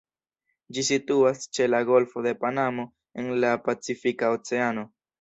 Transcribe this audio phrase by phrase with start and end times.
[0.77, 2.89] Ĝi situas ĉe la Golfo de Panamo
[3.25, 4.93] en la Pacifika Oceano.